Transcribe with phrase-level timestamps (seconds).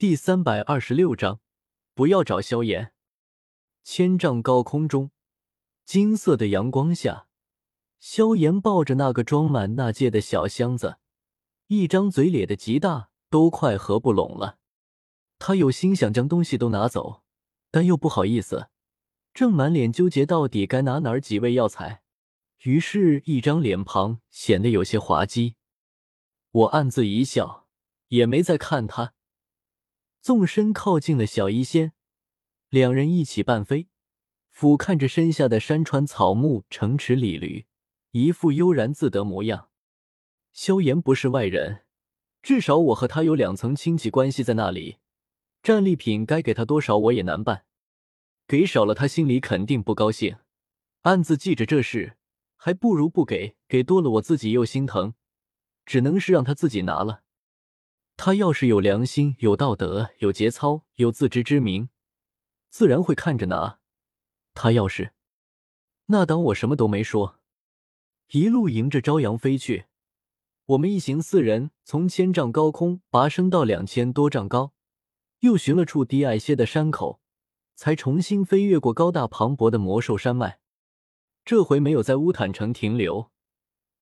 [0.00, 1.40] 第三百二十六章，
[1.92, 2.94] 不要找萧炎。
[3.84, 5.10] 千丈高空中，
[5.84, 7.26] 金色的阳光下，
[7.98, 10.96] 萧炎抱着那个装满纳戒的小箱子，
[11.66, 14.56] 一张嘴咧的极大，都快合不拢了。
[15.38, 17.22] 他有心想将东西都拿走，
[17.70, 18.70] 但又不好意思，
[19.34, 22.00] 正满脸纠结到底该拿哪几味药材，
[22.62, 25.56] 于是，一张脸庞显得有些滑稽。
[26.52, 27.68] 我暗自一笑，
[28.08, 29.12] 也没再看他，
[30.20, 31.92] 纵身靠近了小医仙。
[32.68, 33.88] 两人一起半飞，
[34.50, 37.66] 俯瞰着身下的山川草木、城池里驴，
[38.12, 39.70] 一副悠然自得模样。
[40.52, 41.84] 萧炎不是外人，
[42.42, 44.98] 至少我和他有两层亲戚关系在那里，
[45.62, 47.64] 战利品该给他多少我也难办，
[48.46, 50.36] 给少了他心里肯定不高兴，
[51.02, 52.18] 暗自记着这事，
[52.56, 55.14] 还不如不给，给多了我自己又心疼，
[55.86, 57.22] 只能是让他自己拿了。
[58.22, 61.88] 他要是有良心、有道德、有节操、有自知之明。
[62.68, 63.78] 自然会看着拿，
[64.52, 65.14] 他要是
[66.08, 67.40] 那当我什么都没说，
[68.32, 69.86] 一路迎着朝阳飞去。
[70.66, 74.74] 我们一行四人从千丈高空拔升到两千多丈高，
[75.38, 77.22] 又寻了处低矮些的山口，
[77.74, 80.60] 才重新飞越过高大磅礴的魔兽山脉。
[81.42, 83.30] 这回没有在乌坦城停留，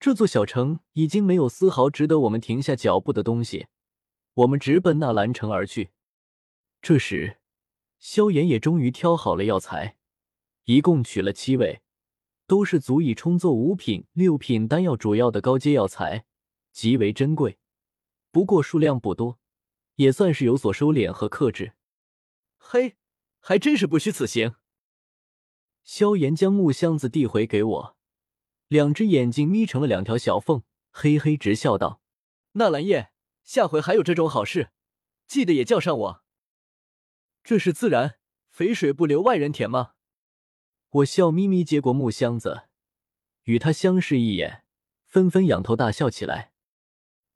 [0.00, 3.66] 这座小城已经没有丝毫值得我们停下脚步的东西。
[4.36, 5.90] 我们直奔纳兰城而去。
[6.80, 7.38] 这时。
[7.98, 9.96] 萧炎也终于挑好了药材，
[10.64, 11.80] 一共取了七味，
[12.46, 16.26] 都是足以充作五品、六品丹药主要的高阶药材，
[16.72, 17.58] 极为珍贵。
[18.30, 19.38] 不过数量不多，
[19.94, 21.72] 也算是有所收敛和克制。
[22.58, 22.96] 嘿，
[23.40, 24.56] 还真是不虚此行。
[25.82, 27.96] 萧炎将木箱子递回给我，
[28.68, 32.02] 两只眼睛眯成了两条小缝，嘿嘿直笑道
[32.52, 33.10] ：“纳兰叶，
[33.46, 34.70] 下回还有这种好事，
[35.28, 36.22] 记得也叫上我。”
[37.44, 38.18] 这是自然，
[38.50, 39.92] 肥水不流外人田吗？
[40.90, 42.64] 我笑眯眯接过木箱子，
[43.44, 44.64] 与他相视一眼，
[45.04, 46.52] 纷纷仰头大笑起来。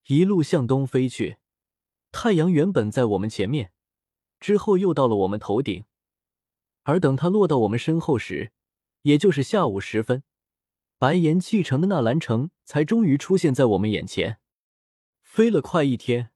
[0.07, 1.37] 一路向东飞去，
[2.11, 3.73] 太阳原本在我们前面，
[4.41, 5.85] 之后又到了我们头顶，
[6.83, 8.51] 而等它落到我们身后时，
[9.03, 10.25] 也就是下午时分，
[10.99, 14.41] 白岩砌成的纳兰城才终于出现在我们眼前。
[15.31, 16.31] 飞了快一天，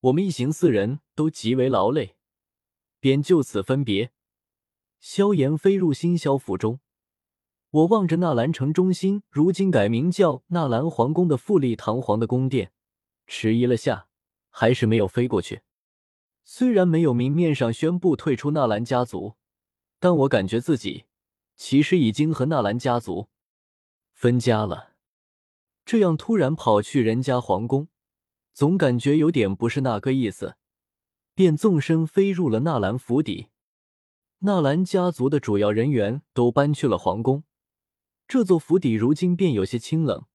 [0.00, 2.16] 我们一行四人都极为劳累。
[2.98, 4.10] 便就此分别。
[4.98, 6.80] 萧炎飞入新萧府中，
[7.70, 12.72] 我望着纳兰城中心，如今改名叫纳兰皇宫的富丽堂皇的宫殿，
[13.28, 14.08] 迟疑了下，
[14.50, 15.62] 还是没有飞过去。
[16.42, 19.36] 虽然没有明面上宣布退出纳兰家族，
[20.00, 21.04] 但我感觉自己
[21.54, 23.28] 其实已经和纳兰家族
[24.12, 24.94] 分家了。
[25.84, 27.86] 这样突然跑去人家皇宫，
[28.54, 30.56] 总感觉有点不是那个意思。
[31.34, 33.48] 便纵身飞入了纳兰府邸。
[34.38, 37.42] 纳兰家族的主要人员都搬去了皇宫，
[38.28, 40.26] 这座府邸如今便有些清冷，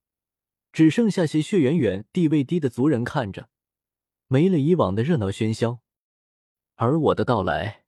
[0.74, 3.48] 只剩下些血缘远、地位低的族人看着，
[4.28, 5.80] 没了以往的热闹喧嚣。
[6.76, 7.86] 而我的到来，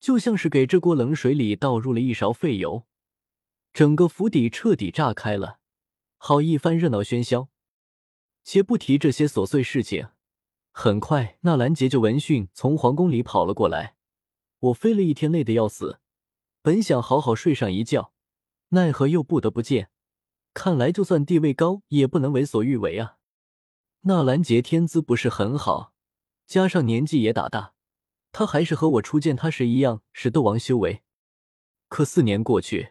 [0.00, 2.86] 就像是给这锅冷水里倒入了一勺废油，
[3.74, 5.58] 整个府邸彻底炸开了，
[6.16, 7.48] 好一番热闹喧嚣。
[8.48, 10.10] 且不提这些琐碎事情。
[10.70, 13.96] 很快，纳兰杰就闻讯从皇宫里跑了过来。
[14.60, 15.98] 我飞了一天，累得要死，
[16.62, 18.12] 本想好好睡上一觉，
[18.68, 19.90] 奈何又不得不见。
[20.54, 23.16] 看来就算地位高，也不能为所欲为啊！
[24.02, 25.92] 纳兰杰天资不是很好，
[26.46, 27.74] 加上年纪也打大，
[28.30, 31.02] 他还是和我初见他时一样是斗王修为。
[31.88, 32.90] 可四年过去，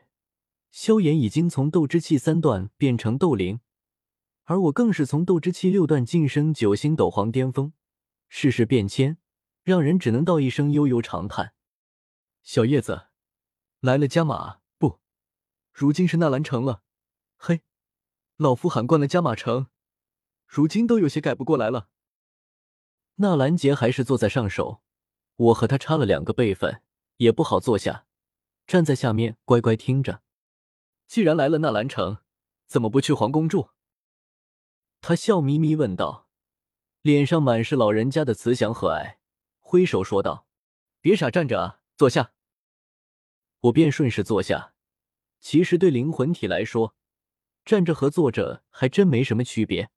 [0.69, 3.61] 萧炎已经从斗之气三段变成斗灵。
[4.45, 7.73] 而我更是从斗之气六段晋升九星斗皇巅峰，
[8.29, 9.17] 世事变迁，
[9.63, 11.53] 让人只能道一声悠悠长叹。
[12.43, 13.07] 小叶子，
[13.79, 14.99] 来了加马不？
[15.73, 16.83] 如今是纳兰城了。
[17.37, 17.61] 嘿，
[18.37, 19.65] 老夫喊惯了加马城，
[20.45, 21.89] 如今都有些改不过来了。
[23.15, 24.83] 纳兰杰还是坐在上首，
[25.37, 26.83] 我和他差了两个辈分，
[27.17, 28.05] 也不好坐下，
[28.67, 30.21] 站在下面乖乖听着。
[31.07, 32.19] 既然来了纳兰城，
[32.67, 33.69] 怎么不去皇宫住？
[35.07, 36.29] 他笑眯眯问道，
[37.03, 39.17] 脸上满是老人家的慈祥和蔼，
[39.59, 40.47] 挥手说道
[40.99, 42.31] ：“别傻站着啊，坐下。”
[43.61, 44.73] 我便顺势坐下。
[45.39, 46.95] 其实对灵魂体来说，
[47.63, 49.91] 站着和坐着还真没什么区别。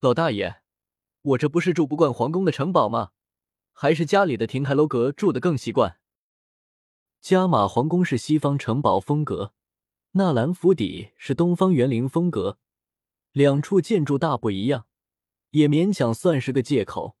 [0.00, 0.60] 老大爷，
[1.22, 3.12] 我这不是住不惯皇宫的城堡吗？
[3.70, 6.00] 还是家里的亭台楼阁住的更习惯。
[7.20, 9.52] 加马皇宫是西方城堡风格，
[10.14, 12.58] 纳兰府邸是东方园林风格。
[13.38, 14.88] 两处建筑大不一样，
[15.50, 17.16] 也勉强算是个借口。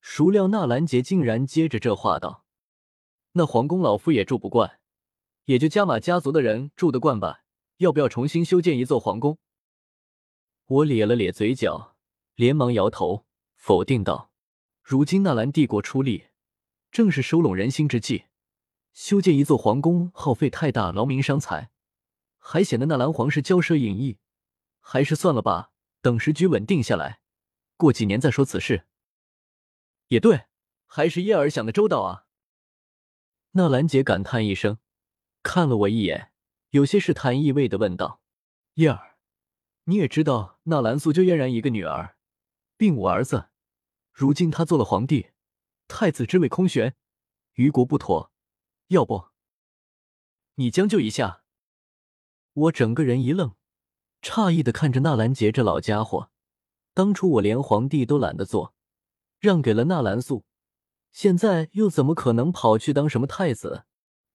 [0.00, 2.44] 孰料纳兰杰竟然接着这话道
[3.34, 4.78] ：“那皇宫老夫也住不惯，
[5.46, 7.40] 也就加玛家族的人住得惯吧？
[7.78, 9.38] 要不要重新修建一座皇宫？”
[10.66, 11.96] 我咧了咧嘴角，
[12.36, 13.26] 连忙摇头
[13.56, 14.30] 否定道
[14.84, 16.26] ：“如今纳兰帝国出力，
[16.92, 18.26] 正是收拢人心之际，
[18.92, 21.70] 修建一座皇宫耗费太大，劳民伤财，
[22.38, 24.18] 还显得纳兰皇室骄奢淫逸。
[24.88, 27.20] 还是算了吧，等时局稳定下来，
[27.76, 28.86] 过几年再说此事。”
[30.06, 30.46] 也对，
[30.86, 32.26] 还是叶儿想的周到啊。
[33.50, 34.78] 纳兰姐感叹一声，
[35.42, 36.30] 看了我一眼，
[36.70, 38.20] 有些试探意味的问道
[38.74, 39.16] ：“叶儿，
[39.86, 42.16] 你也知道，纳兰素就嫣然一个女儿，
[42.76, 43.48] 并无儿子。
[44.12, 45.32] 如今他做了皇帝，
[45.88, 46.94] 太子之位空悬，
[47.54, 48.32] 于国不妥。
[48.86, 49.30] 要不，
[50.54, 51.42] 你将就一下？”
[52.54, 53.56] 我整个人一愣，
[54.22, 56.30] 诧异的看着纳兰杰这老家伙。
[56.94, 58.72] 当初我连皇帝都懒得做。
[59.38, 60.44] 让给了纳兰素，
[61.12, 63.84] 现在又怎么可能跑去当什么太子？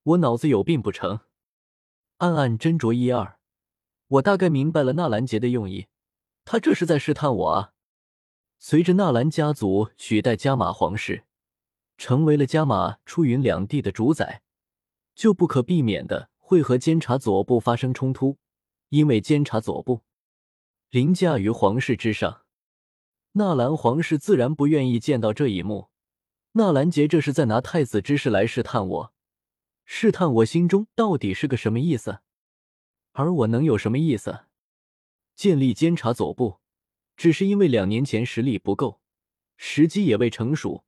[0.03, 1.21] 我脑子有病不成？
[2.17, 3.39] 暗暗斟酌一二，
[4.07, 5.87] 我大概明白了纳兰杰的用意，
[6.45, 7.73] 他这是在试探我啊！
[8.59, 11.25] 随着纳兰家族取代加玛皇室，
[11.97, 14.43] 成为了加玛出云两地的主宰，
[15.15, 18.37] 就不可避免的会和监察左部发生冲突，
[18.91, 20.01] 因为监察左部
[20.89, 22.43] 凌驾于皇室之上。
[23.33, 25.89] 纳兰皇室自然不愿意见到这一幕。
[26.53, 29.13] 纳兰杰这是在拿太子之事来试探我，
[29.85, 32.19] 试探我心中到底是个什么意思。
[33.13, 34.41] 而我能有什么意思？
[35.37, 36.59] 建立监察左部，
[37.15, 38.99] 只是因为两年前实力不够，
[39.55, 40.83] 时机也未成熟，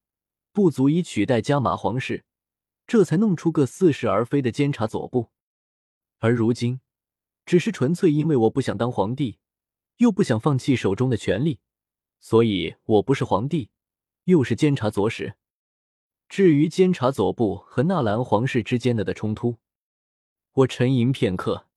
[0.51, 2.25] 不足以取代加玛皇室，
[2.85, 5.29] 这才弄出个似是而非的监察左部。
[6.19, 6.81] 而如今，
[7.45, 9.39] 只是纯粹因为我不想当皇帝，
[9.97, 11.59] 又不想放弃手中的权力。
[12.19, 13.69] 所以，我不是皇帝，
[14.25, 15.35] 又是监察左使。
[16.29, 19.57] 至于监察左部和纳兰皇室之间的的冲突，
[20.53, 21.67] 我沉吟片刻，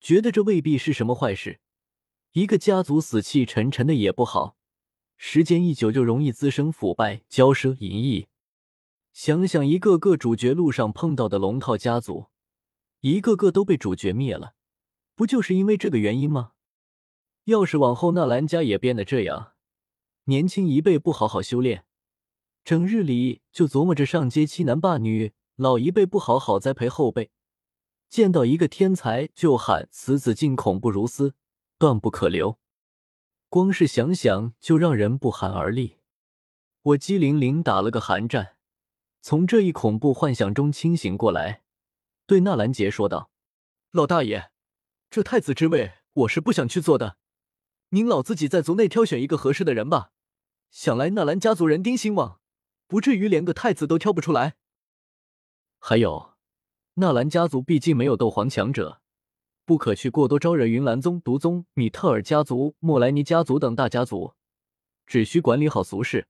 [0.00, 1.60] 觉得这未必是什么坏事。
[2.32, 4.56] 一个家族死气沉沉的也不好，
[5.16, 8.28] 时间一久就容易滋生腐败、骄奢淫逸。
[9.12, 12.26] 想想一个个主角路上碰到的龙套家族，
[13.00, 14.54] 一个个都被主角灭了，
[15.18, 16.52] 不就是因为这个原因吗？
[17.46, 19.54] 要是往后纳兰家也变得这样，
[20.26, 21.84] 年轻一辈不好好修炼，
[22.62, 27.32] 整日里就琢磨着上街欺男霸女；老一辈不好好栽培后辈，
[28.08, 31.34] 见到一个天才就喊此子竟恐怖如斯，
[31.78, 32.56] 断不可留。
[33.48, 35.96] 光是想想就让人不寒而栗。
[36.82, 38.54] 我机灵灵打了个寒战，
[39.20, 41.64] 从这一恐怖幻想中清醒过来，
[42.24, 43.32] 对纳兰杰说道
[43.90, 44.52] ：“老大爷，
[45.10, 47.16] 这太子之位我是不想去做的，
[47.90, 50.12] 您老自己在族内挑选一个合适的人吧。”
[50.70, 52.40] 想来纳兰家族人丁兴旺，
[52.86, 54.56] 不至于连个太子都挑不出来。
[55.78, 56.34] 还有，
[56.94, 59.00] 纳兰家族毕竟没有斗皇强者，
[59.64, 64.34] 不可去过多招惹云岚宗、毒宗、米特尔家族、莫莱尼家族等大家族，
[65.06, 66.28] 只需管理好俗事，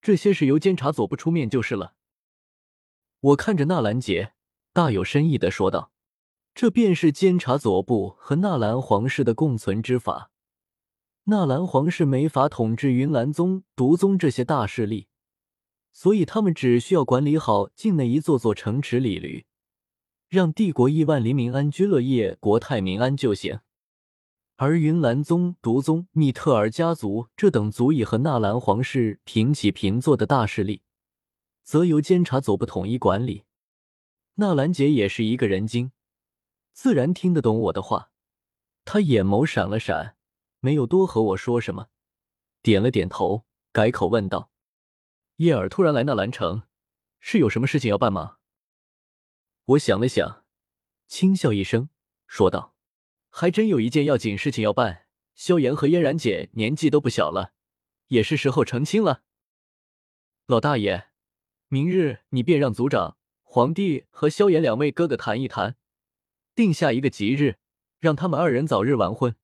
[0.00, 1.94] 这些事由监察左部出面就是了。
[3.18, 4.34] 我看着纳兰杰，
[4.72, 5.90] 大有深意的说道
[6.54, 10.30] ：“这便是监察左部和纳兰皇室的共存之法。”
[11.26, 15.08] 纳兰皇室没法统治云岚宗、毒宗这些大势力，
[15.90, 19.44] 所以他们只需要管理好境内一座座城池里闾，
[20.28, 23.60] 让帝国亿万黎民安居乐业、国泰民安就行。
[24.56, 30.82] 而云岚宗、毒宗、密特尔家族这等足以和纳兰皇室平起平坐的大势力，
[31.62, 33.44] 则由监察左部统一管理。
[34.34, 35.90] 纳兰杰也是一个人精，
[36.74, 38.10] 自然听得懂我的话，
[38.84, 40.16] 他眼眸闪了闪。
[40.58, 41.88] 没有多和我说什么，
[42.62, 44.50] 点了点头，改口问道
[45.36, 46.62] ：“叶儿突然来纳兰城，
[47.20, 48.38] 是有什么事情要办吗？”
[49.66, 50.44] 我想了想，
[51.06, 51.90] 轻笑一声，
[52.26, 52.74] 说道
[53.28, 55.06] ：“还真有一件要紧事情要办。
[55.34, 57.52] 萧炎和嫣然姐年纪都不小了，
[58.08, 59.22] 也是时候成亲了。
[60.46, 61.08] 老大爷，
[61.68, 65.76] 明日你便让族长、皇帝和萧炎两位哥哥谈一谈，
[66.54, 67.56] 定下一个吉日，
[68.00, 69.34] 让他们二人早日完婚。”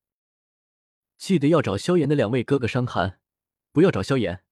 [1.18, 3.20] 记得要找萧炎的两位哥哥商谈，
[3.72, 4.44] 不要找萧炎。